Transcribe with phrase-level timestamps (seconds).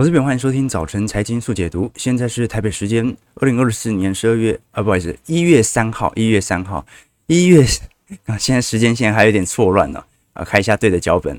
[0.00, 1.92] 我是边欢迎收听早晨财经速解读。
[1.94, 6.86] 现在是台北时间二零二四年十二月啊，不好意思，一月三号，一月三号，
[7.26, 7.66] 一月
[8.24, 10.02] 啊，现在时间线还有点错乱呢
[10.32, 11.38] 啊，开一下对的脚本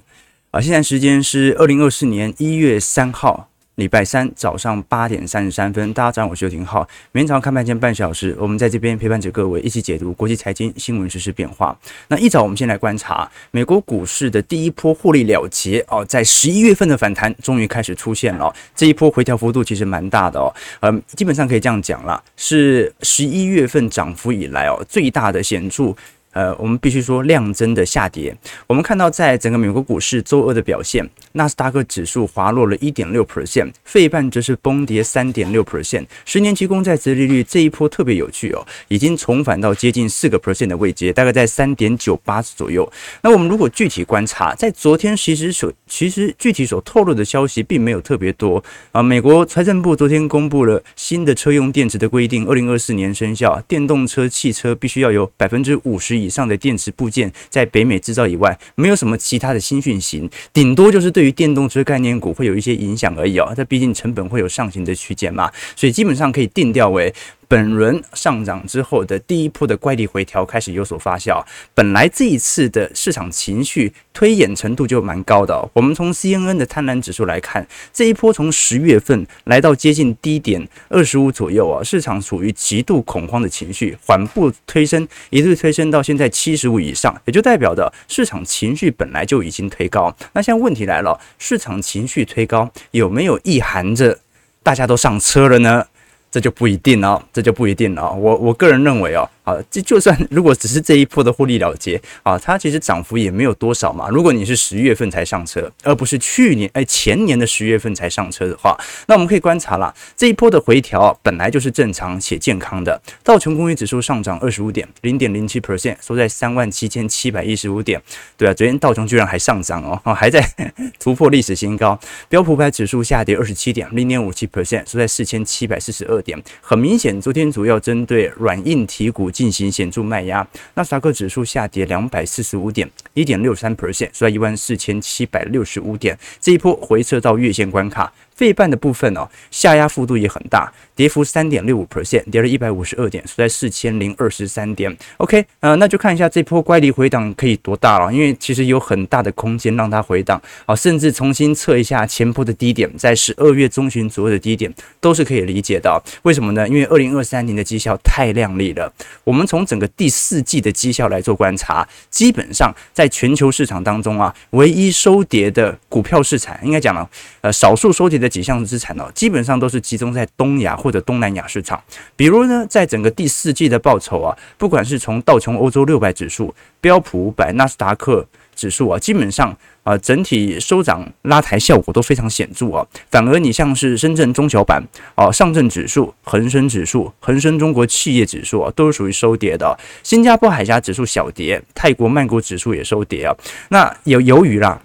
[0.51, 3.49] 啊，现在时间是二零二四年一月三号。
[3.75, 6.85] 礼拜三早上八点三十三分，大家早上好，我是邱廷浩。
[7.13, 11.75] 每天早上看盘前半小时，我们在这边陪伴着各位一起解读国际财经新闻、时事变化。
[12.09, 18.53] 那一早，我们先来观察美国股市的第一波获利了结哦，在十一月份的反弹终于开始出现了。
[18.75, 25.95] 这一波回调幅度其实蛮大的哦，嗯，基本上可以这样讲啦，是十一月份涨幅以来哦最大的显著。
[26.31, 28.35] 呃，我们必须说量增的下跌。
[28.67, 36.05] 我们看到，在整个美国股市周二的表现，纳斯达克指数滑落了一点六 percent，费半则是崩跌三点六 percent。
[36.23, 42.89] 十年期公债殖利率这一波特别有趣哦，已经重返到接近四个 percent 的位阶，大概在三点九八左右。
[43.21, 49.03] 那我们如果具体观察，在昨天其实所其实具体所透露的消息并没有特别多啊。
[49.03, 56.20] 美国财政部昨天公布了新的车用电池的规定，二零二四年生效，电动车汽车必须要有百分之五十。
[56.21, 63.53] 以上的电池部件在北美制造以外，没有什么其他的新讯息，顶多就是对于电动车概念股会有一些影响而已哦。
[63.55, 67.13] 这毕竟成本会有上行的区间嘛，所以基本上可以定调为。
[67.51, 75.69] 本轮上涨之后的第一波的乖力回调开始有所发酵，本来这一次的市场情绪推演程度就蛮高的。
[75.73, 90.15] 我们从 CNN 的贪婪指数来看，这一波从十月份来到接近低点二十五左右啊，市场处于极度恐慌的情绪，缓步推升，一路推升到现在七十五以上，也就代表着市场情绪本来就已经推高。
[90.31, 94.19] 那现在问题来了，市场情绪推高有没有意含着
[94.63, 95.87] 大家都上车了呢？
[96.31, 98.11] 这就不一定了，这就不一定了。
[98.11, 99.29] 我我个人认为啊。
[99.51, 104.07] 啊，这就算如果只是这一波的获利了结啊，它其实涨幅也没有多少嘛。
[104.09, 113.01] 如果你是十月份才上车，而不是去年哎前年的十月份才上车的话，那我们可以观察了，这一波的回调本来就是正常且健康的。
[113.23, 118.01] 道琼工业指数上涨二十五点，零点零七 percent，收在三万七千七百一十五点。
[118.37, 120.41] 对啊，昨天道琼居然还上涨哦，还在
[120.99, 121.99] 突破历史新高。
[122.29, 126.41] 标普百指数下跌二十七点，零点五七 percent，收在四千七百四十二点。
[126.61, 129.31] 很明显，昨天主要针对软硬体股。
[129.41, 136.15] 进行显著卖压，纳斯达克指数下跌两百四十五点，一点六三 percent，收在一万四千七百六十五点。
[136.39, 138.13] 这一波回撤到月线关卡。
[138.41, 144.97] 费半的部分哦，下压幅度也很大，跌幅三点六五 percent，跌了一百五十二点，收在四千零二十三点。
[145.17, 156.01] OK，呃，那就看一下这波乖离回档可以多大了，因为其实有很大的空间让它回档啊，甚至重新测一下前波的低点，在十二月中旬左右的低点都是可以理解的。
[156.23, 156.67] 为什么呢？
[156.67, 158.91] 因为二零二三年的绩效太亮丽了。
[159.23, 167.07] 我们从整个第四季的绩效来做观察，基本上在全球市场当中啊，唯一收跌的股票市场，应该讲了，
[167.41, 168.30] 呃，少数收跌的。
[168.31, 171.79] 几项资产哦，基本上都是集中在东亚或者东南亚市场。
[172.15, 178.25] 比如呢，在整个第四季的报酬啊，不管是从道琼欧洲六百指数、标普五百、纳斯达克
[178.55, 182.87] 指数啊，基本上啊，整体收涨拉抬效果都非常显著啊。
[183.09, 184.81] 反而你像是深圳中小板
[185.15, 189.77] 啊、上证指数、恒生指数、恒生中国企业指数啊，都是属于收跌的。
[190.03, 193.35] 新加坡海峡指数小跌，泰国曼谷指数也收跌啊。
[193.69, 194.81] 那有由于啦。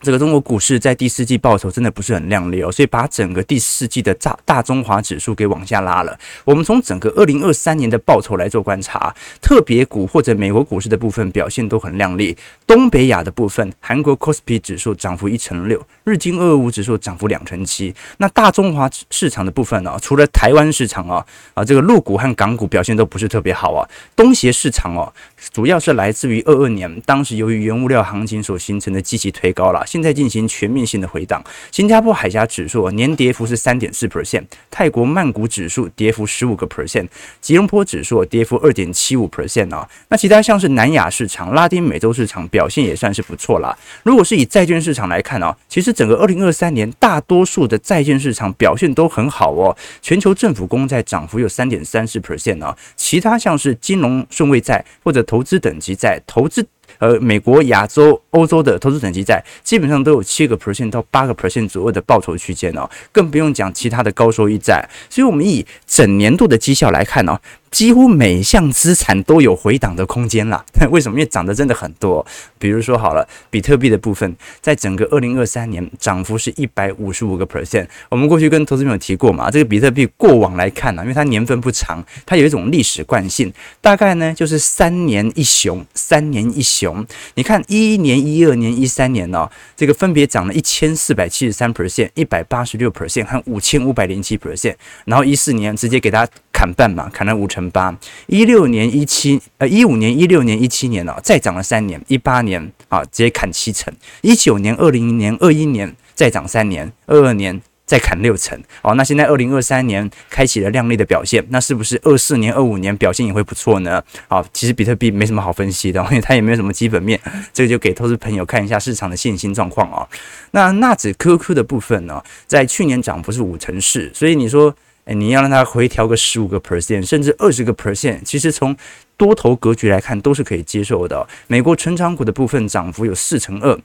[0.00, 6.16] 这个中国股市在第四季报酬真的不是很亮丽哦，所以把整个第四季的大大中华指数给往下拉了。
[6.44, 12.36] 我们从整个二零二三年的报酬来做观察，特别股或者美国股市的部分表现都很亮丽。
[12.64, 17.92] 东北亚的部分，韩国 KOSPI 指数涨幅一成六，日经二二五指数涨幅两成七。
[18.18, 23.88] 那大中华市场的部分呢、哦，除了台湾市场啊啊，这个陆股和港股表现都不是特别好啊。
[24.14, 25.12] 东协市场哦，
[25.52, 29.84] 主要是来自于二二年当时由于原物料行情所形成的积极推高了。
[29.86, 37.06] 现在进行全面性的回档，新加坡海峡指数年跌幅是三点四 percent，泰国曼谷指数跌幅十五个 percent，
[37.40, 39.88] 吉隆坡指数跌幅二点七五 percent 啊。
[40.08, 43.76] 那其他像是南亚市场、拉丁美洲市场表现也算是不错啦。
[44.02, 49.76] 如果是以债券市场来看啊，其实整个二零二三年大多数的债券市场表现都很好哦。
[50.02, 56.66] 全球政府公债涨幅有三点三四 percent 啊，其他像是金融顺位债或者投资等级债投资。
[56.98, 64.88] 呃，美国、亚洲、欧洲的投资等级债基本上都有七个 percent 到八个 percent 左右的报酬区间哦，更不用讲其他的高收益债。
[65.08, 67.38] 所以，我们以整年度的绩效来看呢。
[67.70, 70.64] 几乎每项资产都有回档的空间啦。
[70.90, 71.18] 为什么？
[71.18, 72.24] 因为涨得真的很多。
[72.58, 77.86] 比如说好了，比特币的部分，在整个二零二三年涨幅是一百五十五个 percent。
[78.08, 87.06] 我们过去跟投资朋友提过嘛，这个比特币过往来看呢，因为它年份不长，它有一种历史惯性，大概呢就是三年一熊，三年一熊。
[87.34, 94.74] 你看一一年、一二年、一三年呢、哦，这个分别涨了一千四百七十三 percent、一百八十六 percent 和五千五百零七 percent，
[95.04, 97.96] 然后一四年直接给它砍半嘛，砍了五成乘八。
[98.26, 107.60] 一六年、一七呃一五年、一六年、一七年呢、哦，再涨了三年，一八年啊直接砍七成，一九年、二零年、二一年再涨三年，二二年。
[107.88, 114.04] 再砍六成，哦，那现在二零二三年开启了亮丽的表现，那是不是二四年、二五年表现也会不错呢？
[114.28, 117.18] 好，其实比特币没什么好分析的，因 为它也没有什么基本面，
[117.50, 120.06] 这个就给投资朋友看一下市场的现金状况啊。
[120.50, 124.76] 那纳指 QQ 的部分呢，在去年涨幅是五成四，所以你说，
[125.08, 128.76] 诶，你要让它回调个十五个 percent，甚至二十个 percent，其实从
[129.16, 131.26] 多头格局来看都是可以接受的。
[131.46, 133.76] 美国成长股的部分涨幅有四成二。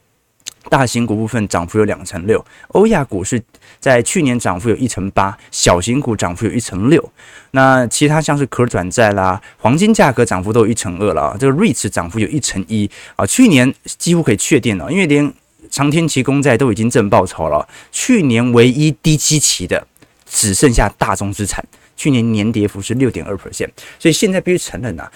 [0.70, 3.42] 大型股部分涨幅有两成六，欧亚股是
[3.81, 7.12] 在去年涨幅有一成八，小型股涨幅有一成六。
[7.52, 13.26] 那其他像是可转债啦、黄金价格涨幅都有一成二了，这个瑞驰涨幅有一成一啊。
[13.26, 15.34] 去年几乎可以确定了，因为连
[15.69, 17.68] 长天期公债都已经正报酬了。
[17.92, 19.86] 去年唯一低基期的
[20.33, 21.63] 只剩下大宗资产，
[21.95, 23.69] 去年年跌幅是六点二 percent。
[24.00, 25.12] 所以现在必须承认呐、啊，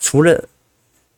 [0.00, 0.48] 除了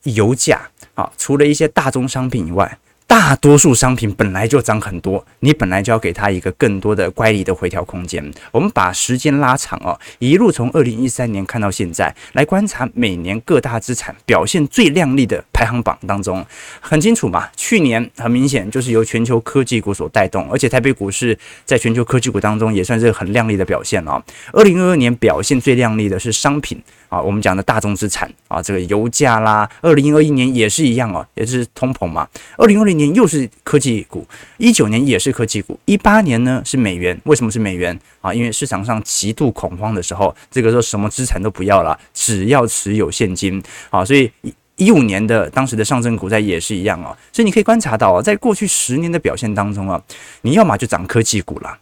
[0.03, 2.77] 油价啊，除了一些大宗商品以外。
[3.09, 8.23] 大多数商品本来就涨很多，你本来就要给它一个更多的乖离的回调空间。
[8.51, 16.45] 我们把时间拉长哦，一路从二零一三年看到现在，来观察每年各大资产表现最亮丽的排行榜当中，
[16.79, 17.49] 很清楚嘛。
[17.57, 21.35] 去年很明显就是由全球科技股所带动，而且台北股市
[21.65, 24.21] 在全球科技股当中也算是很亮丽的表现哦。
[24.53, 26.79] 二零二二年表现最亮丽的是商品。
[27.09, 32.27] 啊，我们讲的大宗资产啊，这个油价啦，二零二一年也是一样哦，也是通膨嘛。
[32.55, 34.25] 二零二零年又是科技股，
[34.57, 37.19] 一九年也是科技股，一八年呢是美元。
[37.25, 38.31] 为什么是美元啊？
[38.31, 44.05] 因为市场上极度恐慌的时候，这个时候什么资产都不要了，只要持有现金啊。
[44.05, 44.31] 所以
[44.75, 47.17] 一五年的当时的上证股债也是一样哦。
[47.33, 49.99] 所以你可以观察到啊，在过去十年的表现当中啊，
[50.41, 51.75] 你要么就涨科技股了，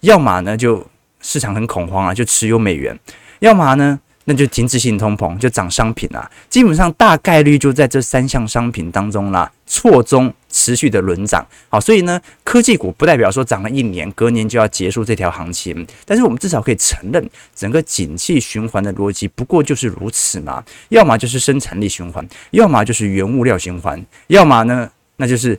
[0.00, 0.84] 要么呢就
[1.20, 2.98] 市场很恐慌啊，就持有美元，
[3.38, 4.00] 要么呢。
[4.24, 11.44] 那就停滞性通膨，就涨商品啊，基本上大概率就在这三项商品当中啦，错综持续的轮涨。
[11.68, 15.86] 好，所以呢，科技股不代表说涨了一年，隔年就要结束这条行情。
[16.04, 20.62] 但是我们至少可以承认，整个景气循环的逻辑不过就是如此嘛。
[20.90, 25.58] 要么就是生产力循环，要么就是原物料循环，要么呢，那就是。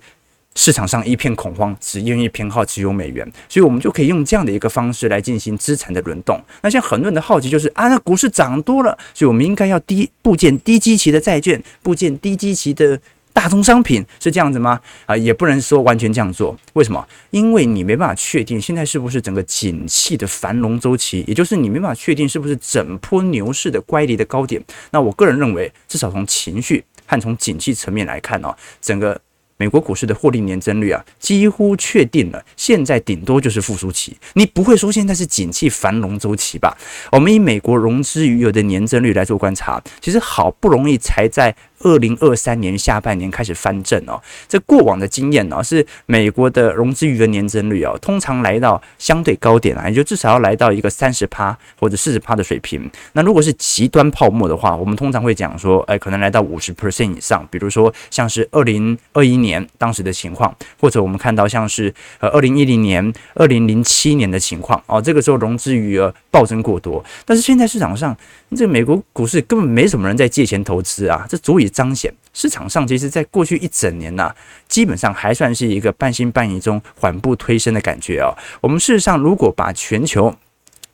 [0.56, 6.40] 市场上一片恐慌，只愿意偏好持有美元，所以我们就可以用这样的一个方式来进行资产的轮动。
[6.62, 13.00] 那像很多人的好奇就是啊，那股市涨多了，所以我们应该要低部件低基期的债券，部件低基期的
[13.34, 14.80] 大宗商品，是这样子吗？
[15.08, 16.56] 啊，也不能说完全这样做。
[16.74, 17.04] 为什么？
[17.32, 24.64] 因为你没办法确定现在是不是整个景气的繁荣周期，也就是你没办法确定是不是整波牛市的乖离的高点。
[24.92, 29.20] 那我个人认为，至少从情绪和从景气层面来看呢，整个。
[29.58, 34.18] 美国股市的获利年增率啊，几乎确定了，现在顶多就是复苏期。
[34.34, 36.76] 你不会说现在是景气繁荣周期吧？
[37.12, 41.56] 我们以美国融资余额的年增率来做观察，其实好不容易才在。
[41.84, 52.90] 二零二三年下半年开始翻正哦，这过往的经验呢，是美国的融资余额年增率哦，通常来到相对高点啊，也就至少要来到一个三十趴或者四十趴的水平。
[53.12, 57.46] 那如果是极端泡沫的话，我们通常会讲说，哎，可能来到五十 percent 以上。
[57.52, 67.04] 比如说像是二零二一年当时的情况，或者我们看到像是呃二零一零年、二零零七年的情况哦，这个时候融资余额暴增过多。
[67.26, 68.16] 但是现在市场上，
[68.56, 71.73] 这美国股市根本没什么人在借钱投资啊，这足以。
[71.74, 74.34] 彰显市场上，其实在过去一整年呐，
[74.70, 78.32] 基本上还算是一个半信半疑中缓步推升的感觉哦。
[78.62, 80.34] 我们事实上，如果把全球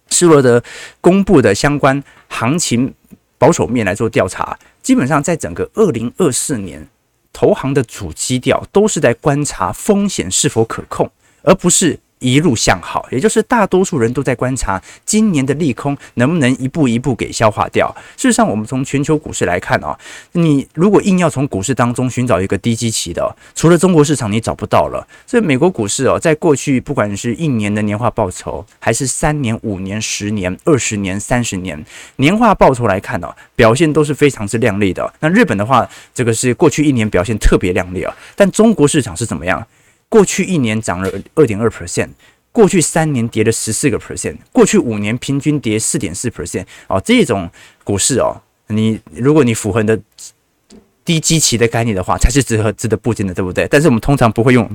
[0.10, 0.64] 施罗德
[1.00, 2.94] 公布的相关行情
[3.38, 6.88] 保守面来做调查，基本上在整个二零二四年，
[7.32, 11.12] 投行的主基调都是在观察风险是否可控，
[11.44, 12.00] 而不是。
[12.20, 17.94] 一路向好，也就是大多数人都在观察今年的利空能不能一步一步给消化掉。
[18.18, 19.98] 事实上，我们从全球股市来看啊，
[20.34, 25.08] 你如果硬要从股市当中寻找一个低基期的，除了中国市场，你找不到了。
[25.26, 31.84] 所以美国股市哦，在过去不管是一年的年化报酬，还是三年、五年、十年、二十年、三十年
[32.18, 35.14] 年化报酬来看呢，表现都是非常之亮丽的。
[35.22, 39.66] 那日本的话，这个是过去一年表现特别亮丽啊，但中国市场是怎么样？
[40.10, 42.10] 过去一年涨了二点二 percent，
[42.52, 46.66] 过去三年跌了十四个 percent，过去五年平均跌四点四 percent。
[46.88, 47.50] 哦，这种
[47.84, 50.00] 股市哦，你如果你符合你的
[51.06, 53.68] 低基期的概念的话，才是值得值得布局的，对不对？
[53.70, 54.68] 但是我们通常不会用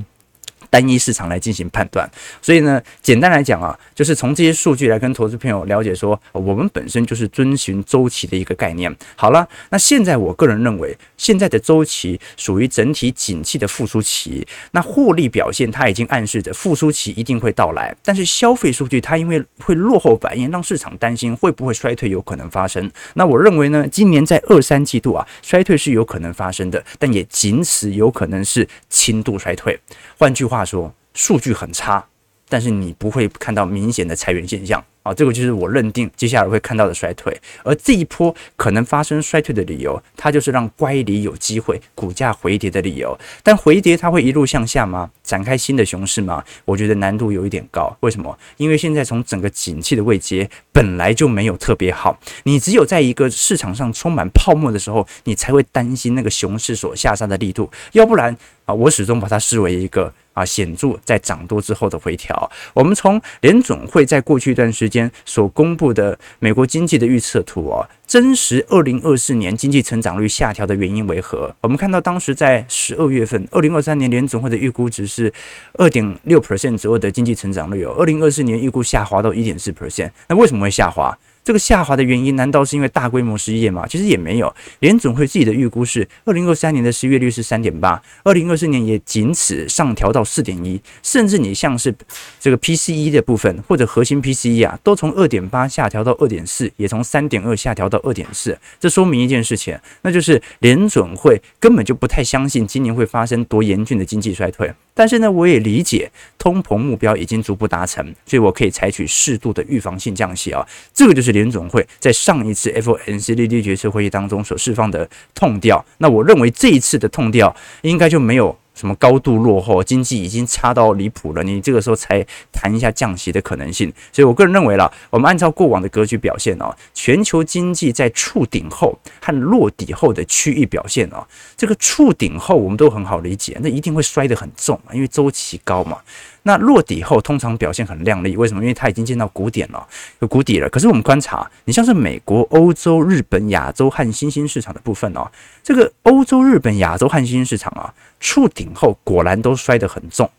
[0.75, 2.09] 单一市场来进行判断。
[2.41, 8.93] 所以呢，简单来讲啊，就是从这些数据来跟投资朋友了解说，我们本身就是遵循周期的一个概念。
[9.15, 22.91] 好了，那现在我个人认为，现在的周期属于整体景气的复苏期，那获利表现它已经暗示着复苏期一定会到来，但是消费数据它因为会落后反应，让市场担心会不会衰退有可能发生。
[23.13, 29.79] 那我认为呢，今年在二三季度啊，衰退是有可能发生的，但也仅此有可能是轻度衰退。
[30.17, 32.05] 换句话说，数据很差，
[32.49, 34.83] 但是你不会看到明显的裁员现象。
[35.05, 43.15] 啊，这个就是我认定接下来会看到的衰退，而这一波可能发生衰退的理由，它就是让乖离有机会股价回跌的理由。
[43.43, 45.11] 但回跌它会一路向下吗？
[45.21, 46.43] 展开新的熊市吗？
[46.65, 47.95] 我觉得难度有一点高。
[47.99, 48.35] 为什么？
[48.57, 57.69] 因为现在从整个景气的位阶本来就没有特别好，你只有在一个市场上充满泡沫的时候，你才会担心那个熊市所下杀的力度。
[57.91, 60.11] 要不然啊，我始终把它视为一个。
[60.35, 62.51] 啊，显著在涨多之后的回调。
[62.75, 71.55] 我们从联总会在过去一段时间所公布的美国经济的预测图啊，真实二零二四年经济成长率下调的原因为何？
[71.61, 75.33] 我们看到当时在十二月份，二零二三年联总会的预估值是
[75.73, 80.11] 二点六 percent 左右的经济成长率哦，二零二四年预估下滑到一点四 percent。
[80.27, 81.17] 那为什么会下滑？
[81.45, 83.85] 这个下滑的原因难道是因为大规模失业吗？
[83.87, 84.53] 其实也没有。
[84.79, 91.93] 联准会自己的预估是，二零二三年的失业率是三点八，二零二四年也仅此上调到四点一，甚至你像是
[92.39, 98.57] 这个 PCE 的部分或者核心 PCE 啊，都从二点八下调到二点四，也从三点二下调到二点四。
[98.79, 104.73] 这说明一件事情，那就是联准会根本就不太相信今年会发生多严峻的经济衰退。
[104.95, 106.09] 但是呢，我也理解
[106.39, 110.65] 通膨目标已经逐步达成，所以我可以采取适度的预防性降息啊。
[110.93, 115.85] 这个就是联总会在上一次 FOMC 利率决策会议当中所释放的痛调。
[115.99, 118.57] 那我认为这一次的痛调应该就没有。
[118.75, 123.91] 什么高度落后，经济已经差到离谱了，你这个时候才谈一下降息的可能性。
[124.11, 131.25] 所以我个人认为啦，我们按照过往的格局表现哦，全球经济在触顶后和落底后的区域表现啊，
[131.57, 135.97] 这个触顶后我们都很好理解，那一定会摔得很重嘛，因为周期高嘛。
[136.47, 138.61] 那落底后通常表现很亮丽，为什么？
[138.61, 139.87] 因为它已经见到谷点了，
[140.19, 140.69] 有谷底了。
[140.69, 145.27] 可是我们观察，你像是美国、欧洲、日本、亚洲和新兴市场的部分哦，
[145.63, 150.29] 这个欧洲、日本、亚洲和新兴市场啊，触顶后果然都摔得很重。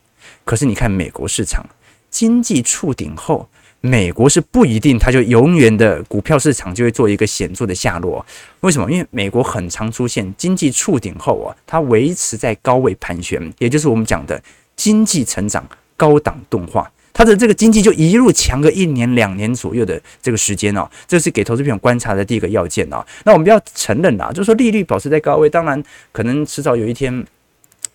[0.44, 1.66] 可是你看美国市场，
[2.08, 3.48] 经济触顶后，
[3.80, 8.24] 美国是不一定它就永远的股票市场就会做一个显著的下落。
[8.60, 8.88] 为什么？
[8.88, 14.40] 因为美国很常出现经济触顶后啊，它维持在高位盘旋，也就是我们讲的
[14.76, 15.68] 经济成长。
[15.96, 23.04] 高档动画，它的这个经济就一路强个一年两年左右的这个时间哦，这是给投资朋友观察的第一个要件哦。
[23.24, 27.24] 那我们要承认啦，就是说利率保持在高位，当然可能迟早有一天，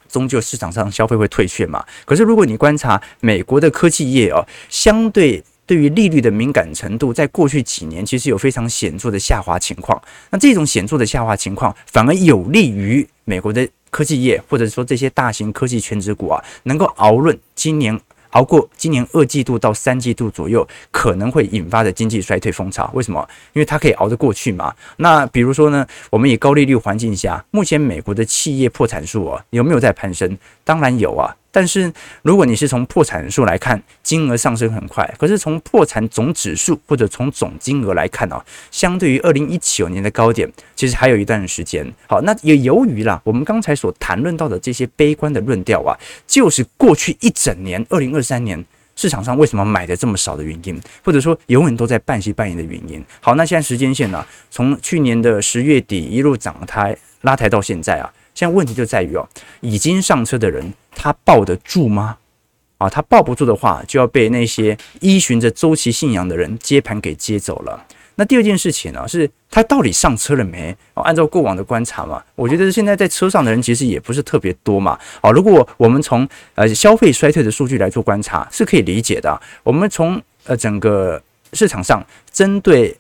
[0.10, 1.86] 终究市场上消费会退却嘛。
[2.06, 10.02] 可是如果你观察美国的科技业哦，相对对于利率的敏感程度，在过去几年其实有非常显著的下滑情况。
[10.32, 13.70] 那这种显著的下滑情况，反而有利于美国的。
[13.92, 18.00] 科技业或者说这些大型科技全值股啊，能够熬润今年
[18.32, 22.90] 熬过今年二季度到三季度左右可能会引发的经济衰退风潮。
[22.94, 23.28] 为什么？
[23.52, 24.74] 因为它可以熬得过去嘛。
[24.98, 30.38] 那比如说呢，我们以高利率环境下，目前美国的企业破产数啊，有没有在攀升？
[30.64, 31.36] 当然有啊。
[31.52, 31.92] 但是，
[32.22, 35.06] 如果你是从破产数来看，金额上升很快。
[35.20, 38.42] 可是从破产总指数或者从总金额来看啊，
[38.72, 41.86] 相对于二零一九年的高点，其实还有一段时间。
[42.08, 45.92] 好，那也由于啦，我们刚才所谈论到的这些悲观的论调啊，
[46.26, 48.64] 就是过去一整年，二零二三年
[48.96, 53.04] 市场上为什么买的这么少的原因，或者说永远都在半息半疑的原因。
[53.20, 58.10] 好，那现在时间线呢，从去年的十月底一路涨抬拉抬到现在啊。
[58.42, 59.30] 现在问题就在于哦，
[59.60, 62.18] 已经上车的人他抱得住吗？
[62.80, 67.86] 啊，他抱不住的话，就要被那些依循着周期信仰的人接盘给接走了。
[68.16, 70.76] 那第二件事情呢，是他到底上车了没？
[70.96, 74.98] 哦，按照过往的观察嘛，我觉得现在在车上的人其实也不是特别多嘛。
[75.22, 79.40] 啊，如果我们从呃消费衰退的数据来做观察，是可以理解的。
[79.62, 81.22] 我们从呃整个
[81.54, 82.98] 市场上针对。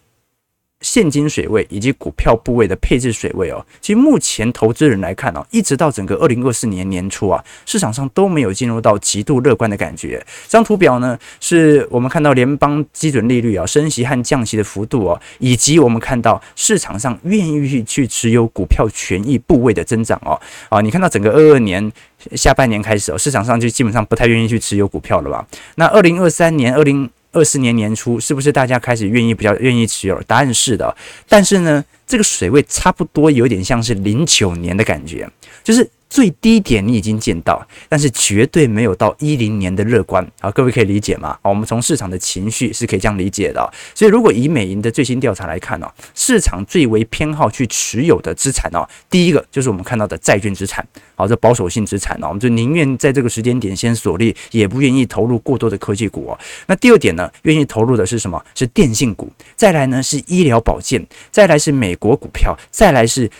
[0.81, 10.17] 现金水位以及股票部位的配置水位哦，其实目前投资人来看哦，一直到整个二零二四年年初啊，市场上都没有进入到极度乐观的感觉。
[10.47, 20.39] 这张图表呢，是我们看到联邦基准利率啊升息和降息的幅度哦，以及我们看到市场上愿意去持有股票权益部位的增长哦。
[20.69, 21.91] 啊，你看到整个二二年
[22.31, 25.47] 下半年开始哦，市场上就基本上不太愿意去持有股票了吧？
[25.75, 27.09] 那二零二三年二零。
[27.31, 30.21] 二四年年初，是不是大家开始愿意比较愿意持有？
[30.23, 30.95] 答案是的，
[31.27, 35.29] 但是呢，这个水位差不多有点像是零九年的感觉，
[35.63, 40.51] 就是最低点你已经见到，但是绝对没有到一零年的乐观啊！
[40.51, 41.29] 各位可以理解吗？
[41.41, 43.73] 啊，我们从市场的情绪是可以这样理解的。
[43.95, 56.37] 所以，如果以美银的最新调查来看呢，市场最为偏好去持有的资产哦，第一个就是我们看到的债券资产，好，这保守性资产呢，我们就宁愿在这个时间点先锁利，也不愿意投入过多的科技股哦。
[56.67, 58.43] 那第二点呢，愿意投入的是什么？
[58.53, 61.01] 是电信股，再来呢是医疗保健，
[61.31, 63.31] 再来是美国股票，再来是。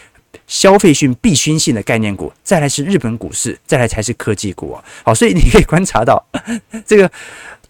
[0.47, 4.83] 消费性、必需性的概念股，再来是日本股市，再来才是科技股啊。
[5.03, 6.23] 好，所以你可以观察到，
[6.85, 7.09] 这个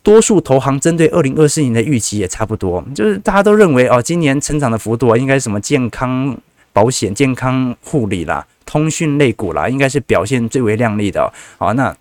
[0.04, 6.38] 多数投行针对二零二四年的预期也差不多，就是大家都认为哦，今年成长的幅度，应该是什么健康
[6.74, 11.32] 保险、健康护理啦、通讯类股啦，应该是表现最为亮丽的。
[11.58, 11.96] 好，那。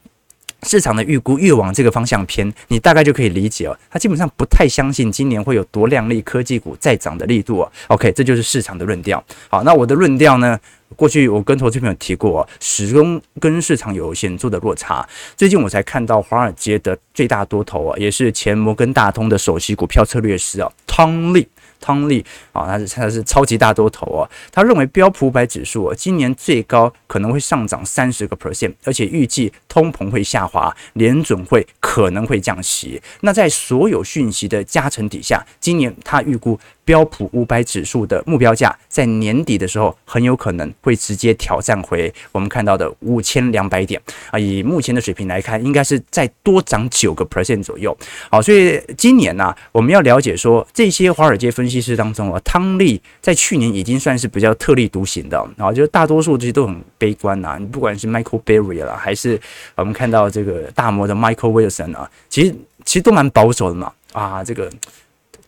[0.65, 3.77] 市场的预估越往这个方向偏，你大概就可以理解哦。
[3.91, 7.73] 他基本上不太相信今年会有多亮丽科技股再涨的力度哦。
[7.89, 9.23] OK，这就是市场的论调。
[9.49, 10.59] 好，那我的论调呢？
[10.97, 15.09] 过去我跟投资朋友提过，始终跟市场有显著的落差。
[15.37, 21.47] 最近我才看到华尔街的最大多头啊，也是前摩根大通的首席股票策略师啊，汤利。
[21.81, 33.01] 汤利啊，他是他是超级大多头啊，他认为标普五百指数啊，今年最高可能会上涨三十个 percent，而且预计通膨会下滑，联准会可能会降息。
[33.23, 36.59] 那在所有讯息的加成底下，今年他预估。
[36.91, 44.37] 标普五百指数的目标价在年底的时候很有可能会直接挑战回我们看到的五千两百点啊！
[44.37, 47.97] 以目前的水平来看，应该是再多涨九个 percent 左右。
[48.29, 57.57] 好，所以今年呢、我们要了解说，这些华尔街分析师当中啊，汤利在去年已经算是比较特立独行的啊，就是大多数这些都很悲观呐、啊。
[57.57, 59.41] 你不管是 Michael Berry 啦，还是
[59.77, 62.53] 我们看到这个大摩的 Michael Wilson 啊，其实
[62.85, 64.69] 其实都蛮保守的嘛啊，这个。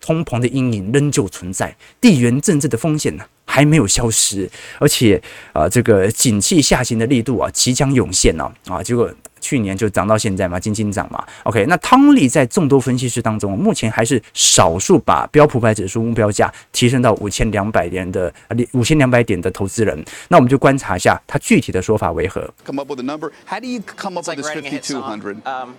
[0.03, 5.23] 通膨的阴影仍旧存在，地缘政治的风险呢还没有消失，而且
[5.55, 11.25] 啊，这个景气下行的力度啊即将涌现呢啊，结果去年就涨到现在嘛，轻轻涨嘛。
[11.45, 18.33] OK，那汤利在众多分析师当中，目前还是少数把标普百指数目标价提升到五千两百点的
[18.73, 20.05] 五千两百点的投资人。
[20.29, 22.43] 那我们就观察一下他具体的说法为何。
[22.65, 23.31] Come up with a number.
[23.47, 25.37] How do you come up with this fifty two hundred?
[25.45, 25.75] Um,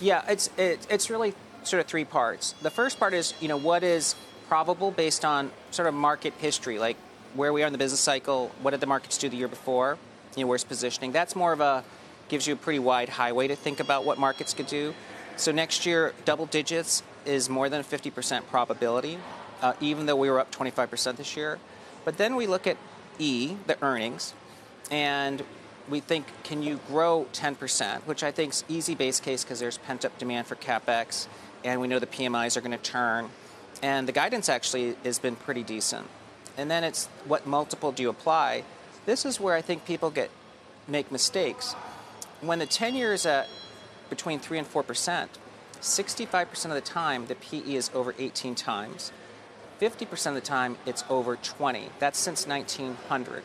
[0.00, 1.32] yeah, it's it, it's really.
[1.66, 2.54] Sort of three parts.
[2.62, 4.14] The first part is, you know, what is
[4.48, 6.96] probable based on sort of market history, like
[7.34, 9.98] where we are in the business cycle, what did the markets do the year before,
[10.36, 11.12] you know, where's positioning.
[11.12, 11.84] That's more of a,
[12.28, 14.94] gives you a pretty wide highway to think about what markets could do.
[15.36, 19.18] So next year, double digits is more than a 50% probability,
[19.60, 21.58] uh, even though we were up 25% this year.
[22.04, 22.76] But then we look at
[23.18, 24.32] E, the earnings,
[24.90, 25.42] and
[25.88, 29.78] we think, can you grow 10%, which I think is easy base case because there's
[29.78, 31.26] pent up demand for capex
[31.64, 33.30] and we know the PMIs are going to turn.
[33.82, 36.06] And the guidance actually has been pretty decent.
[36.56, 38.64] And then it's what multiple do you apply?
[39.04, 40.30] This is where I think people get
[40.88, 41.74] make mistakes.
[42.40, 43.48] When the 10 year is at
[44.08, 45.28] between 3 and 4%,
[45.80, 49.12] 65% of the time the PE is over 18 times.
[49.80, 51.90] 50% of the time it's over 20.
[51.98, 53.42] That's since 1900.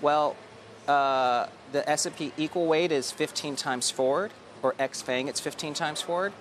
[0.00, 0.36] Well,
[0.86, 4.30] uh, the S&P equal weight is 15 times forward,
[4.62, 6.32] or X FANG, it's 15 times forward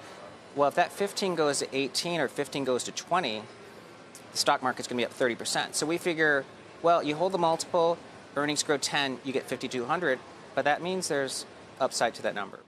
[0.57, 3.43] Well, if that 15 goes to 18 or 15 goes to 20,
[4.33, 5.75] the stock market's going to be up 30%.
[5.75, 6.45] So we figure,
[6.83, 7.97] well, you hold the multiple,
[8.37, 10.19] earnings grow 10, you get 5,200,
[10.55, 11.47] but that means there's
[11.81, 12.61] upside to that number.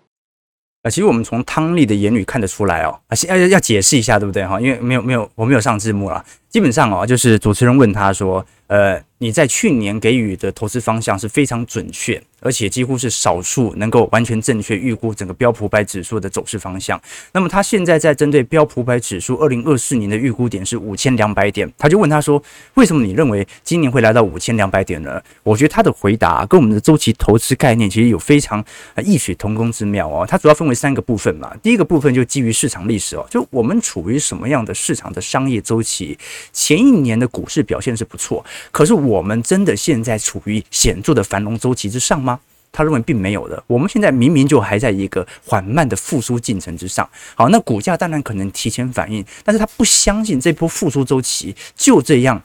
[0.83, 4.61] 啊，其实我们从汤利的言语看得出来哦，啊，要要要解释一下，对不对哈？
[4.61, 12.22] 因为没有没有我没有上字幕了， 基本上哦，就是主持人问他说，呃，你在去年给予的投资方向是非常准确。
[12.42, 17.00] 而且几乎是少数能够完全正确预估整个标普百指数的走势方向。
[17.34, 22.42] 那么他现在在针对标普百指数二零二四年的预估点是五千两百点，他就问他说
[22.76, 28.64] ：“为什么你认为今年会来到五千两百点呢？”我觉得他的回答跟我们的周期投资概念其实有非常
[29.04, 30.26] 异曲同工之妙哦。
[30.26, 31.54] 它主要分为三个部分嘛。
[31.62, 36.18] 第一个部分就基于市场历史哦，就我们处于什么样的市场的商业周期？
[36.52, 42.40] 前一年的股市表现是不错，可是我们真的现在处于显著的繁荣周期之上吗？
[42.72, 47.10] 他认为并没有的，我们现在明明就还在一个缓慢的复苏进程之上。
[47.34, 52.40] 好，那股价当然可能提前反应，但是他不相信这波复苏周期就这样。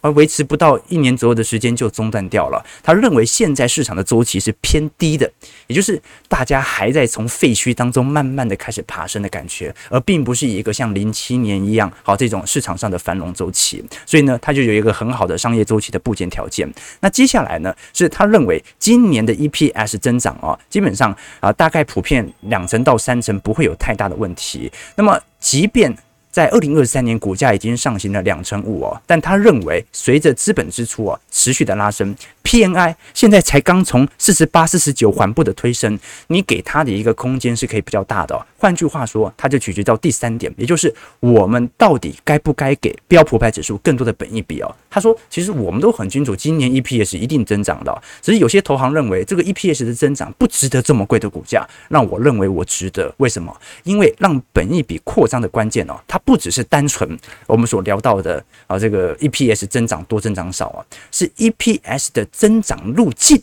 [0.00, 2.64] 而维持不到一年左右的时间就中断掉了。
[2.82, 5.30] 他认为现在市场的周期是偏低的，
[5.66, 13.82] 也就是大家还在从废墟当中慢慢的开始爬升的感觉，而并不是一个像零七年一样好这种市场上的繁荣周期。
[14.04, 16.70] 所以呢，他就有一个很好的商业周期的部件条件。
[17.00, 24.70] 那接下来呢，是他认为今年的 EPS 增长啊，基本上啊大概普遍两成到三成不会有太大的问题。
[24.96, 25.94] 那么即便
[26.34, 32.12] 在二零二三年，股价已经上行了两成五哦，但他认为随着资本支出啊持续的拉升，
[32.44, 38.46] PNI 现在才刚从四十八、四十九缓步的推升，你给它的一个空间是可以比较大的哦。
[38.58, 44.76] 换句话说，它就取决到第三点，也就是我们到底该不该给标普牌指数更多的本益比哦。
[44.88, 53.12] 他说，其实我们都很清楚，今年 EPS 一定增长的，只是有些投行认为这个 EPS 的增长不值得这么贵的股价，让我认为我值得。
[53.16, 53.54] 为什么？
[53.82, 63.40] 因为让本益比扩张的关键哦，它不只是单纯我们所聊到的啊，这个 EPS 增长多增长少啊，是 EPS 的增长路径。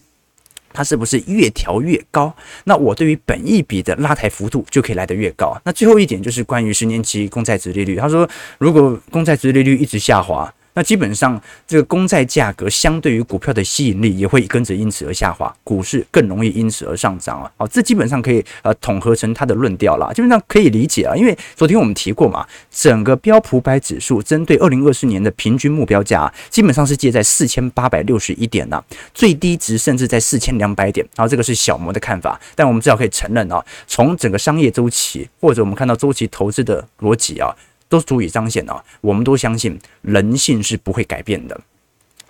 [0.74, 2.34] 它是不是越调越高？
[2.64, 5.60] 那我对于本一笔的拉抬幅度就可以来得越高。
[5.66, 10.54] 那最后一点就是关于十年期公债殖利率，他说如果公债殖利率一直下滑。
[10.74, 17.52] 那基本上，这个公债价格相对于股票的吸引力也会跟着因此而下滑，股市更容易因此而上涨啊！
[17.58, 21.14] 好，这基本上可以呃统合成它的论调了，基本上可以理解啊。
[21.16, 28.82] 因为昨天我们提过嘛，整个标普百指数针对二零二四年的平均目标价，基本上是介在四千八百六十一点呐，
[29.14, 31.06] 最低值甚至在四千两百点。
[31.16, 37.54] 然后这个是小摩的看法，但我们至少可以承认啊，从整个商业周期或者我们看到周期投资的逻辑啊。
[37.92, 41.60] 都足以彰显啊，我们都相信人性是不会改变的。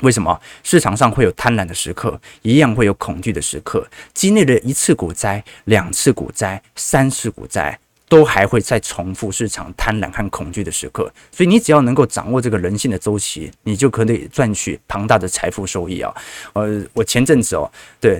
[0.01, 0.41] 为什么？
[0.63, 3.87] 市场上会有贪婪的时刻，一样会有恐惧的时刻。
[4.15, 7.77] 经历了一次股灾、两次股灾、三次股灾，
[8.09, 11.13] 都还会再重复市场贪婪和恐惧的时刻。
[11.31, 16.11] 所以，你只要能够掌握这个人性的周期，你就可以赚取庞大的财富收益啊。
[16.53, 18.19] 呃，我前阵子哦，对，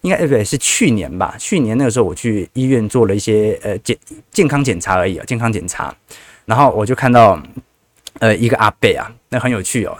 [0.00, 1.36] 应该不对，是去年吧？
[1.38, 3.94] 去年那个时候，我去医院做了一些呃健
[4.32, 5.94] 健康检查而已啊，健康检查。
[6.48, 7.38] 然后我就看到，
[8.20, 9.94] 呃，一个阿伯啊，那很有趣哦，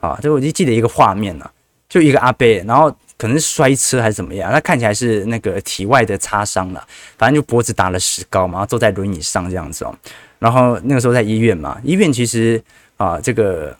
[0.00, 1.50] 啊，就我就记得一个画面呢、啊，
[1.88, 6.86] 就一个阿伯，然后可能是摔车还是怎么样，他看起来是那个体外的擦伤了，
[7.16, 9.96] 反正就脖子打了石膏嘛，坐在轮椅上这样子哦。
[10.38, 12.62] 然后那个时候在医院嘛，医院其实
[12.98, 13.74] 啊，这个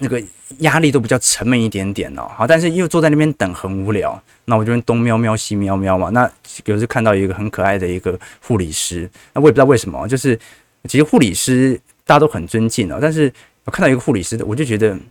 [0.00, 0.22] 那个
[0.58, 6.30] 压力都比较沉闷一点点哦，好，但是又坐在那边等很无聊，那我就东瞄瞄西瞄瞄嘛，那
[6.66, 10.38] 有时看到一个很可爱的一个护理师，那我也不知道为什么，就是。
[10.88, 13.32] 其实护理师大家都很尊敬哦，但是
[13.64, 15.04] 我看到一个护理师，我就觉得不知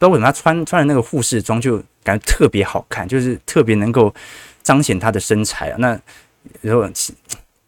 [0.00, 4.14] 道为什么他穿穿的那个护士装就感觉特别好看，就是特别能够
[4.62, 5.76] 彰显他的身材啊。
[5.78, 5.98] 那
[6.60, 6.86] 然后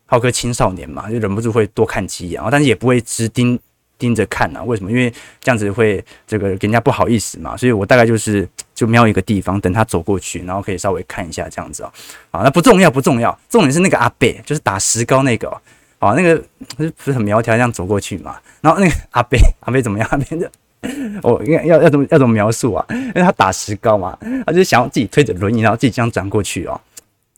[0.06, 3.58] 浩哥青少年嘛，就忍不住会多看几眼啊，但是也不会直盯
[3.96, 4.62] 盯着看啊。
[4.62, 4.90] 为什么？
[4.90, 7.56] 因为这样子会这个给人家不好意思嘛。
[7.56, 11.92] 所以我大概就是就瞄一个地方，等他走过去，然后可以稍微看一下这样子啊。
[12.30, 15.50] 啊，那不重要不重要，重点是那个阿伯，就是打石膏那个。
[16.00, 16.42] 那个
[16.76, 18.37] 不是很苗条，这样走过去嘛。
[18.61, 20.08] 然后那个阿贝， 阿贝怎么样？
[20.11, 20.48] 阿贝就，
[21.22, 22.84] 我 应该要要怎么要怎么描述啊？
[22.90, 26.80] 因为他打石膏嘛，他就想要自己推着轮椅，然后自己这样转过去哦。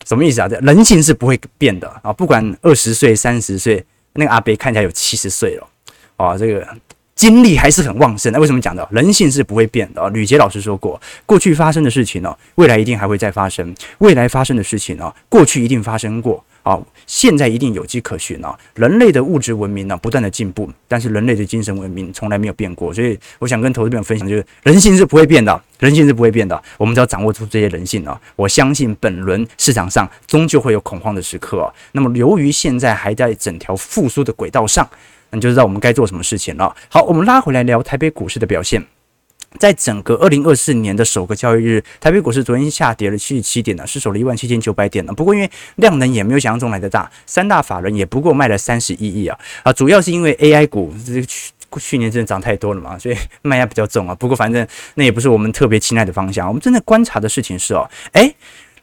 [0.07, 0.49] 什么意思啊？
[0.49, 2.13] 这人性是不会变的啊！
[2.13, 5.67] 不管二十岁、三十岁，那个阿贝看起来有七十岁了。
[6.17, 6.67] 哦，这个
[7.21, 8.33] 精力还是很旺盛。
[8.33, 8.89] 那为什么讲的？
[8.91, 10.09] 人性是不会变的。
[10.09, 16.43] 吕杰老师说过，过去发生的事情呢，未来一定还会再发生；未来发生的事情呢，过去一定发生过。
[16.63, 18.55] 啊，现在一定有迹可循啊！
[18.75, 22.93] 人类的物质文明呢，不断的进步，但是人类的精神文明从来没有变过。
[22.93, 26.63] 所以，我想跟投资朋友分享，就是人性是不会变的，人性是不会变的。
[26.77, 31.73] 我们只要掌握住这些人性啊，我相信本轮市场上终究会有恐慌的时刻。
[31.93, 34.87] 那么，由于现在还在整条复苏的轨道上，
[35.33, 36.75] 你就知道我们该做什么事情了。
[36.89, 38.85] 好，我们拉回来聊台北股市的表现。
[39.59, 45.13] 在整个二零二四年的首个交易日，台北股市昨天下跌了七十七点呢，失守了一万七千九百点呢。
[45.13, 54.15] 不过因为量能也没有想象中来的大，三大法人也不过卖了三十一亿啊啊，主要是因为 AI 股这去去年真的涨太多了嘛，所以 卖压比较重啊。
[54.15, 54.65] 不过反正
[54.95, 58.33] 那也不是我们特别青睐的方向，我们真的观察的事情是哦，诶，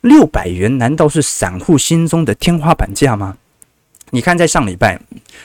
[0.01, 3.38] 六百元难道是散户心中的天花板价吗？
[4.12, 4.98] 你看，在上礼拜、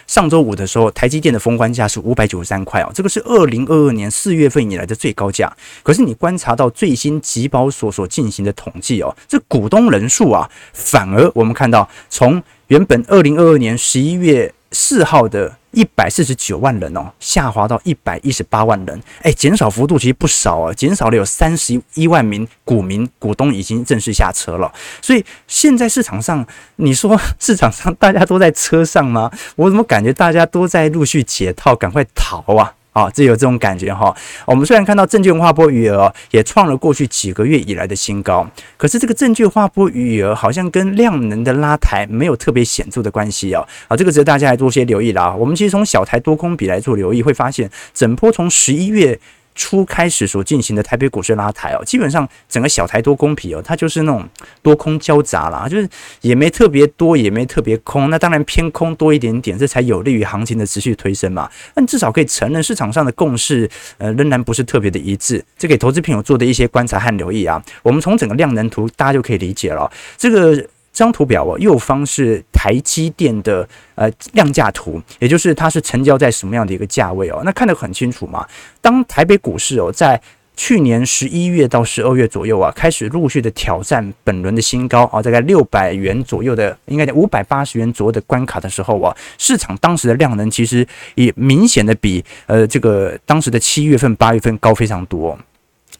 [0.07, 5.53] 上周五的时候，台积电的封关价是五百九十三块哦，这个是二零二二年四月份以来的最高价。
[5.83, 15.58] 可是你观察到最新集保所所进行的统计哦，这股东人数啊，反而我们看到从原本二零二二年十一月四号的。
[15.74, 24.70] 一百四十九万人哦，下滑到一百一十八万人，哎，减少幅度其实不少啊，减少了有三十一万名股民股东已经正式下车了。
[25.00, 29.30] 所以现在市场上，你说 市场上大家都在车上吗？
[29.56, 32.74] 我怎么感觉大家都在陆续解套，赶快逃啊！
[32.92, 34.14] 啊，这有这种感觉哈。
[34.46, 43.66] 我们虽然看到证券划拨余额也创了过去几个月以来的新高，可是这个证券划拨余额好像跟量能的拉抬没有特别显著的关系哦。
[43.88, 45.35] 啊，这个值得大家来做些留意啦。
[45.35, 49.18] 我们其实从小台多空比来做留意，会发现整波从十一月
[49.54, 54.28] 初开始所进行的台北股市拉抬哦，基本上整个小台多公平哦，它就是那种
[54.62, 55.88] 多空交杂啦，就是
[56.20, 61.50] 也没特别多，也没特别空，那当然偏空多一点点，这才有利于行情的持续推升嘛。
[61.74, 67.62] 但至少可以承认市场上的共识呃仍然不是特别的一致，这给投资朋友做的一些观察和留意啊。
[67.82, 70.66] 我们从整个量能图大家就可以理解了，这个。
[70.94, 77.42] 这张图表哦，右方是台积电的呃量价图，也就是它是成交在什么样的一个价位哦？
[77.44, 78.46] 那看得很清楚嘛。
[78.81, 80.20] 当台北股市哦，在
[80.57, 95.37] 去年十一月到十二月左右啊，开始陆续的挑战本轮的新高啊，大概六百元左右的，应该在五百八十元左右的关卡的时候啊，市场当时的量能其实也明显的比呃这个当时的七月份、八月份高非常多。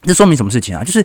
[0.03, 0.85] 这说明什么事情啊？
[0.85, 1.05] 就是。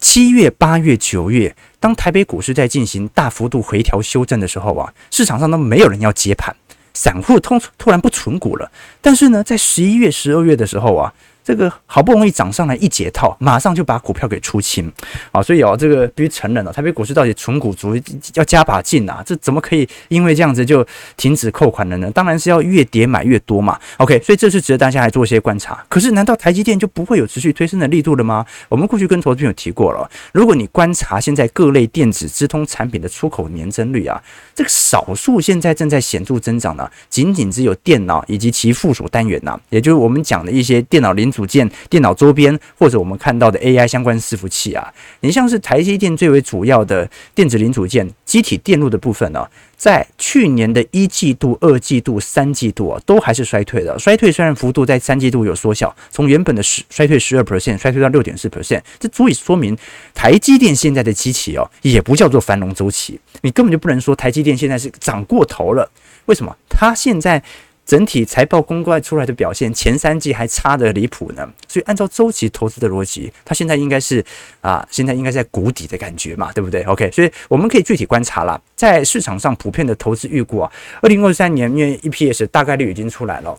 [0.00, 6.56] 七月、八月、九月，当台北股市在进行大幅度回调修正的时候啊，市场上都没有人要接盘，
[6.94, 8.70] 散户通突然不存股了。
[9.00, 11.12] 但是呢，在十一月、十二月的时候啊。
[11.42, 14.90] 这个好不容易涨上来一解套，马上就把股票给出清
[15.32, 15.42] 啊！
[15.42, 17.94] 所以哦，这个必须承认了，台北股市到底存股族
[18.34, 19.22] 要加把劲啊！
[19.24, 22.10] 这怎么可以因为这样子就停止扣款了呢？
[22.10, 23.78] 当然是要越跌买越多嘛。
[23.96, 25.84] OK，所以这是值得大家来做一些观察。
[25.88, 28.44] 可是，难道台积电就不会有持续推升的力度了吗？
[28.68, 34.22] 我们过去跟投资朋友提过了，如果你观察现在各类电子资通产品的出口年增率啊，
[34.54, 41.50] 这个少数现在正在显著增长呢，仅仅只有电脑以及其附属单元呐，也就是我们讲的一些电脑零组。
[41.50, 49.44] 件、电脑周边，或者我们看到的 AI 相关伺服器啊，你像是台积电最为主要的电子零组件、机体电路的部分呢、
[49.76, 53.98] 在去年的一季度、二季度、三季度啊，都还是衰退的。
[53.98, 59.76] 衰退虽然幅度在三季度有缩小，从原本的十衰退十二 percent 衰退到六点四 percent，这足以说明
[60.14, 63.18] 台积电现在的机器哦，也不叫做繁荣周期。
[63.40, 65.90] 你根本就不能说台积电现在是涨过头了。
[66.26, 66.56] 为什么？
[66.68, 67.42] 它现在。
[67.84, 71.48] 整体财报公开出来的表现，前三季还差得离谱呢。
[71.66, 74.24] 所以按照周期投资的逻辑，它现在应该是
[74.60, 80.70] 啊，现在应该在谷底的感觉嘛，对不对？OK，所以我们可以具体观察啦，在市场上普遍的投资预估啊，
[81.02, 83.56] 二零二三年因为 EPS 大概率已经出来了。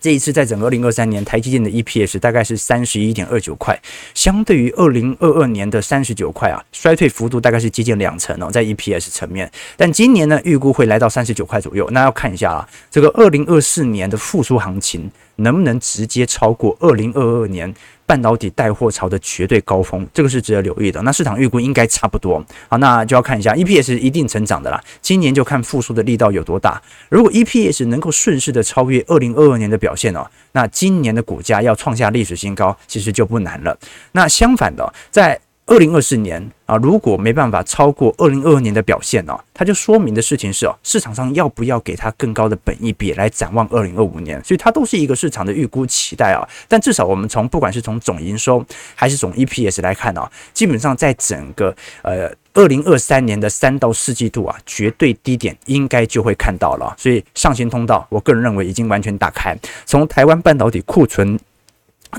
[0.00, 3.78] 这一次在整个二零二三年，台积电的 EPS 大概是三十一点二九块，
[4.14, 9.50] 相对于二零二二年的三十九块啊，衰退幅度大概是接近两成哦，在 EPS 层面。
[9.76, 11.88] 但今年呢，预估会来到三十九块左右。
[11.90, 17.72] 那要看一下啊，这个二零二四年的复苏行情能不能直接超过二零二二年？
[18.10, 21.00] 半导体带货潮的绝对高峰，这个是值得留意的。
[21.02, 24.82] 那市场预估应该差不多，好，那就要看一下 EPS 一定成长的啦。
[25.00, 26.82] 今年就看复苏的力道有多大。
[27.08, 33.78] 如果 EPS 能够顺势的超越二零二二年的表现哦，那今年的股价要创下历史新高，其实就不难了。
[34.10, 44.42] 那相反的，在二零二四年啊，如果没办法超过二零二二年的表现哦，它就说明的事情是哦，市场上要不要给它更高的本益比来展望二零二五年？
[44.42, 46.42] 所以它都是一个市场的预估期待啊。
[46.66, 56.92] 但至少我们从不管是从总营收还是总 EPS 来看啊，基本上在整个呃二零二三年的三到四季度啊，绝对低点应该就会看到了。
[56.98, 59.56] 所以上行通道，我个人认为已经完全打开。
[59.86, 61.38] 从台湾半导体库存。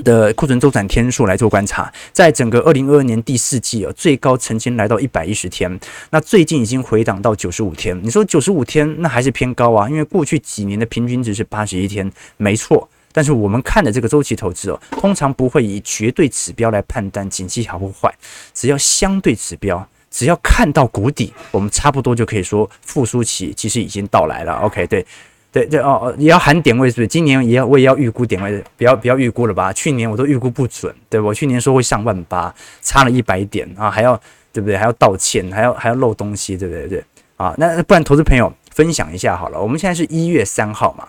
[0.04, 5.78] 的库存周转天数来做观察，在整个二零二二年第四季哦，最高曾经来到一百一十天，
[6.10, 7.98] 那最近已经回档到九十五天。
[8.02, 9.88] 你说九十五天那还是偏高啊？
[9.88, 12.88] 因为过去几年的平均值是八十一天，没错。
[13.14, 18.10] 但是我们看的这个周期投资哦，通常不会以绝对指标来判断景气好或坏，
[18.54, 24.54] 只要相对指标，只要看到谷底，我们差不多就可以说复苏期其实已经到来了。
[24.60, 25.04] OK，对。
[25.52, 27.06] 对对哦哦，也要喊点位是不是？
[27.06, 29.70] 今年也要我也要预估点位，不要不要预估了吧？
[29.70, 34.18] 去年我都预估不准，对，我去年说会上万八，差了一百点啊，还要
[34.50, 34.76] 对不对？
[34.76, 36.88] 还要道歉，还要还要漏东西，对不对？
[36.88, 37.04] 对
[37.36, 39.60] 啊，那不然投资朋友分享一下好了。
[39.60, 41.06] 我们现在是一月三号嘛，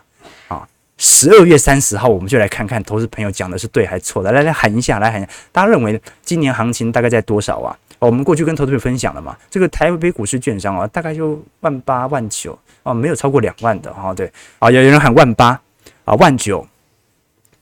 [0.49, 4.29] 啊，十二月三十号我们就来看看投资朋友讲的是对还是错的。
[4.34, 7.77] 来来喊一下，来喊，大家认为今年行情大概在多少啊？
[7.99, 12.60] 我们过去跟投资朋友分享了嘛，这个台北股市券商啊，大概就万八万九。
[12.84, 15.60] 哦，没有超过两万的哈，对，啊，有有人喊万八，
[16.06, 16.67] 啊，万九，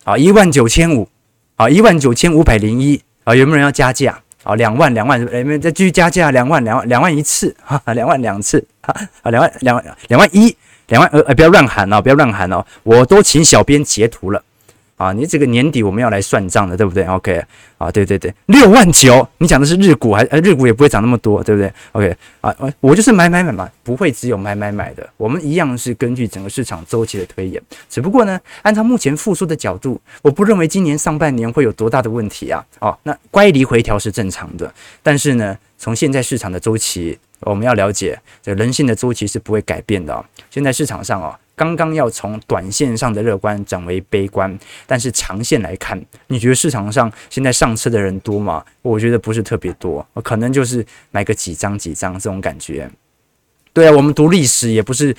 [0.03, 1.07] 啊，一万九千五，
[1.55, 4.19] 啊，一万九千五百零一，啊，有没有人要加价？
[4.43, 6.31] 啊，两万两万，有没有再继续加价？
[6.31, 10.57] 两万两万两万一次，哈，两万两次，哈，啊，两万两万两万一，
[10.87, 14.43] 两万呃，不要乱喊哦，不要乱喊哦，我都请小编截图了。
[15.01, 17.43] 啊，你这个年底我们要来算账的，对不对？OK，
[17.79, 27.59] 啊，对对对，六万九，你讲的是日股还呃，日股也不会涨那么多，对不对？OK，啊，我就是买买买嘛，不会只有买买买的，我们一样是根据整个市场周期的推演，
[27.89, 32.63] 只不过呢，按照目前复苏的角度，我不认为今年上半年会有多大的问题啊。
[32.77, 40.23] 哦，那乖离回调是正常的，但是呢，从现在市场的周期，我们要了解，这人性的周期是不会改变的。
[40.51, 41.35] 现在市场上哦。
[41.61, 48.65] 刚刚要从短线上的乐观转为悲观，但是长线来看，你觉得市场上现在上车的人多吗？
[48.81, 52.89] 我觉得不是特别多，可能就是买个几张几张这种感觉。
[53.73, 55.15] 对啊，我们读历史也不是。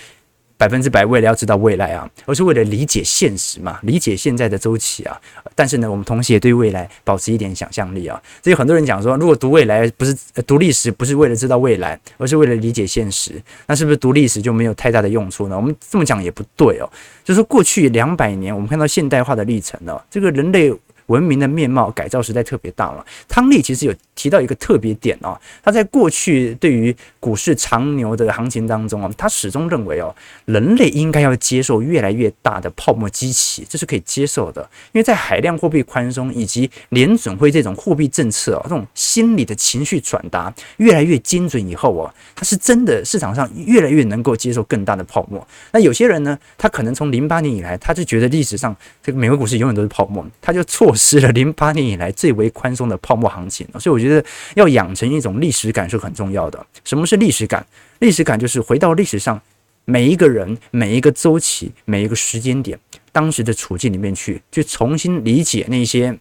[0.62, 5.20] 百分之百为了要知道未来啊，而是为了理解现实嘛，理解现在的周期啊。
[5.57, 8.22] 但是呢，我们同时也对未来保持一点想象力啊。
[8.44, 15.57] 所以很多人讲说，如果读未来不是读历史，不是为了知道未来，而是为了理解现实，那是不是读历史就没有太大的用处呢？
[15.57, 16.88] 我们这么讲也不对哦。
[17.25, 20.72] 就是，过去两百年，我们看到现代化的历程呢，这个人类。
[21.12, 23.05] 文明的面貌改造实在特别大了。
[23.29, 30.14] 汤利其实有提到一个特别点哦，他在过去对于股市长牛的行情当中啊，他始终认为哦，
[30.46, 34.62] 人类应该要接受越来越大的泡沫机器，这是可以接受的。
[34.92, 45.46] 因为在海量货币宽松以及联准会这种货币政策哦，这种心理的情绪转达越来越精准以后哦，他是真的市场上越来越能够接受更大的泡沫。
[45.72, 50.94] 那有些人呢，他可能从零八年以来，他就觉得历史上这个美国股市永远都是泡沫，他就错。
[51.03, 56.65] 失了零八年以来最为宽松的泡沫行情，所以我觉得要养成一种历史感是很重要的。
[56.85, 57.67] 什么是历史感？
[57.99, 59.41] 历史感就是回到历史上
[59.85, 62.79] 每一个人、每一个周期、每一个时间点、
[63.11, 66.17] 当时的处境里面去，去重新理解那些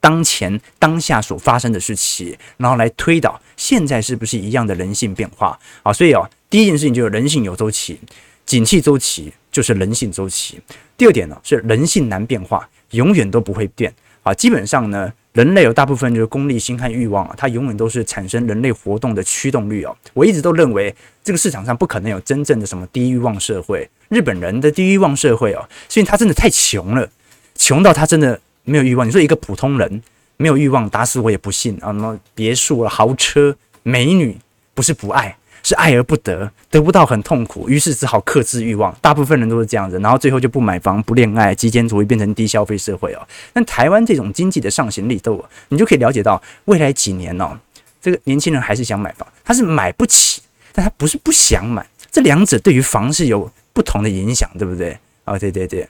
[0.00, 5.92] 当前当下所发生的事情，然后来推导现在是不是一样的人性变化啊？
[5.92, 8.00] 所以啊，第一件事情就是人性有周期，
[8.46, 10.60] 景气周期就是人性周期。
[10.96, 12.68] 第二点呢是人性难变化。
[12.92, 13.90] 永远都不会变
[14.22, 14.34] 啊！
[14.34, 19.96] 基本上呢，人类有大部分就是功利心和欲望啊，它永远都是产生人类活动的驱动力哦。
[20.12, 23.88] 我一直都认为，这个市场上不可能有真正的什么低欲望社会。
[24.10, 27.08] 日本人的低欲望社会哦，所以他真的太穷了，
[27.54, 29.08] 穷到他真的没有欲望。
[29.08, 30.02] 你说一个普通人
[30.36, 31.86] 没有欲望，打死我也不信啊！
[31.86, 34.36] 什么别墅啊、豪车、美女，
[34.74, 35.34] 不是不爱。
[35.62, 38.94] 是爱而不得，得不到很痛苦，于是只好克制欲望。
[39.00, 43.26] 大部分人都是这样子，然后最后就不买房、不恋爱，极简主义变成低消费社会哦。
[43.52, 47.56] 但台湾这种经济的上行力度，你就可以了解到，未来几年哦，
[48.00, 51.86] 这个年轻人还是想买房，他是买不起，但他不是不想买。
[52.10, 54.98] 这两者对于房市有不同的影响，对不对？
[55.24, 55.88] 啊，对对对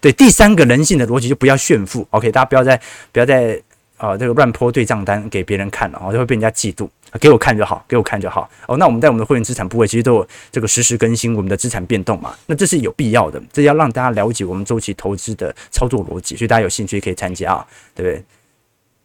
[0.00, 0.10] 对。
[0.12, 2.80] 第三个人性的逻辑就不要炫富，OK，大家不要再
[3.12, 3.60] 不要再
[3.98, 6.88] 啊这个乱泼对账单给别人看了，哦，就会被人家嫉妒。
[7.18, 8.76] 给我看就好，给我看就好哦。
[8.76, 12.36] 那我们在我们的会员资产部位，其实都有这个实时更新我们的资产变动嘛。
[12.46, 18.24] 那这是有必要的，这要让大家了解我们周期投资的操作逻辑，所以大家有兴趣可以参加啊，对不对？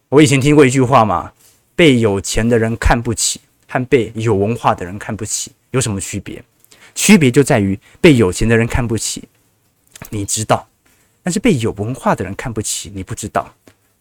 [0.10, 1.32] 我以前听过一句话嘛，
[1.76, 6.44] 被有钱的人看不起和被有文化的人看不起有什么区别？
[6.94, 9.24] 区别就在于被有钱的人看不起，
[10.10, 10.68] 你知道，
[11.24, 13.54] 但是被有文化的人看不起，你不知道。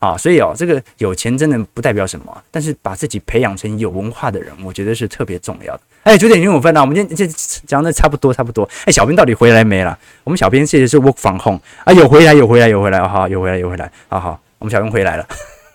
[0.05, 5.81] 啊，所以哦，这个有钱真的不代表什么，但是把自己培养成有文化的人，我觉得是特别重要的。
[6.03, 7.27] 哎，九点零五分了，我们今天这
[7.67, 8.69] 讲的差不多，差不多。
[8.85, 9.99] 哎，小编到底回来没了？
[10.23, 15.27] 我们小编现在是 work from home 啊，有回来，有回来，有回来，好，有回来，有回来，好好，我们小编回来了，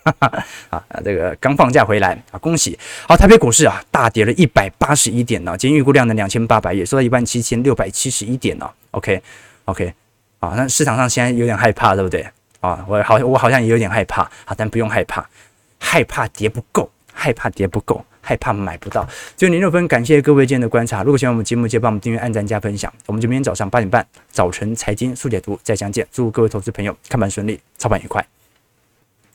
[0.04, 2.78] 哈 哈，啊，这个刚放假回来啊，恭喜！
[3.08, 8.70] 好，台北股市啊，大跌了一百八十一点呢，今天预估量能两千八百亿，收到一万七千六百七十一点呢。
[8.92, 9.92] OK，OK，
[10.38, 12.24] 啊，那市场上现在有点害怕，对不对？
[12.60, 15.26] 啊，我好，我好像也有点害怕，好，但不用害怕，
[15.78, 19.08] 害怕跌不够，害怕跌不够，害怕买不到。
[19.36, 21.02] 就零六分，感谢各位今天的观察。
[21.02, 22.92] 如果喜欢我们节目，记得帮我们订阅、按赞、加分享。
[23.06, 26.06] 我们就明天早上八点半，早晨财经速解读再相见。
[26.12, 28.39] 祝各位投资朋友看盘顺利，操盘愉快。